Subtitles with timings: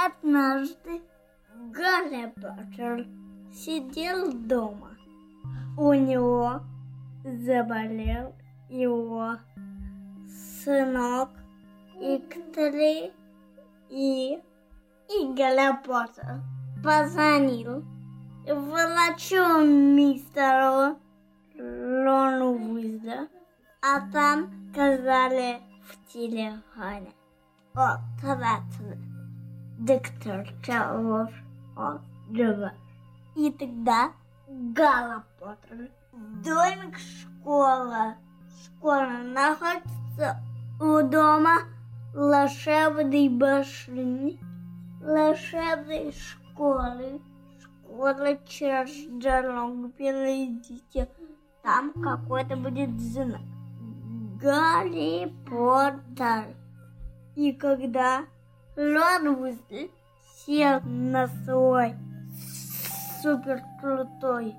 [0.00, 1.02] Однажды
[1.72, 3.04] Гарри Поттер
[3.52, 4.96] сидел дома.
[5.76, 6.60] У него
[7.24, 8.32] заболел
[8.68, 9.38] его
[10.62, 11.30] сынок
[11.96, 13.12] Иктори
[13.90, 14.38] и,
[15.08, 16.42] и Гарри Поттер
[16.84, 17.82] позвонил
[18.46, 20.96] врачу мистеру
[21.58, 23.28] Рону Уизли,
[23.82, 27.12] а там сказали в телефоне.
[27.74, 29.17] О, тратили.
[29.78, 31.30] Доктор Чарлоз,
[31.76, 32.00] он
[32.32, 32.72] жива.
[33.36, 34.10] И тогда
[34.48, 35.90] Гарри Поттер,
[36.42, 38.16] домик школа.
[38.64, 40.42] Школа находится
[40.80, 41.60] у дома
[42.12, 44.40] волшебной башни,
[45.00, 47.22] волшебной школы.
[47.62, 51.08] Школа через дорогу перейдите.
[51.62, 53.42] Там какой-то будет знак.
[54.42, 56.56] Гарри Поттер.
[57.36, 58.24] И когда
[58.78, 59.90] Уизли
[60.46, 61.96] сел на свой
[63.20, 64.54] супер крутой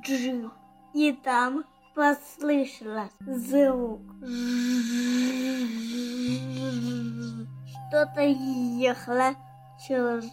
[0.00, 0.50] джип,
[0.94, 1.64] и там
[1.94, 4.00] послышалось звук.
[7.88, 9.34] Что-то ехало
[9.86, 10.24] через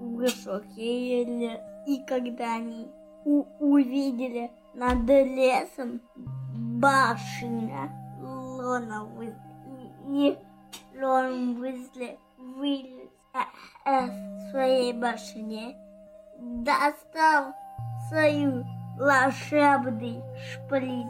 [0.00, 1.60] высокие лес.
[1.86, 2.88] И когда они
[3.24, 6.00] увидели над лесом
[6.80, 7.90] башня
[9.18, 9.34] Уизли,
[10.08, 10.38] и
[11.00, 13.10] Рон Уизли вылез
[13.84, 15.76] э, из своей башни,
[16.38, 17.52] достал
[18.08, 18.64] свою
[18.96, 20.22] волшебный
[20.52, 21.08] шприч,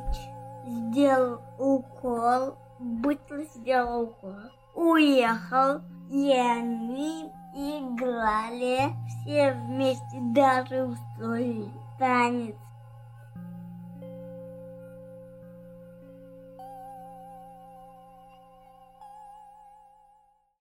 [0.67, 4.35] сделал укол, быстро сделал укол,
[4.75, 12.57] уехал, и они играли все вместе, даже устроили танец